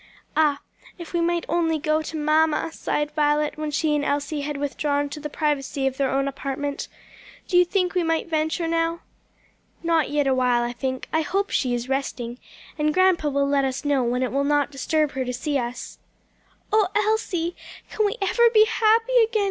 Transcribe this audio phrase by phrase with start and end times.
[0.35, 0.61] "Ah,
[0.97, 5.09] if we might only go to mamma!" sighed Violet, when she and Elsie had withdrawn
[5.09, 6.87] to the privacy of their own apartment.
[7.47, 9.01] "Do you think we might venture now?"
[9.83, 12.39] "Not yet awhile, I think I hope she is resting;
[12.79, 15.99] and grandpa will let us know when it will not disturb her to see us."
[16.73, 17.55] "O Elsie,
[17.91, 19.39] can we ever be happy again?"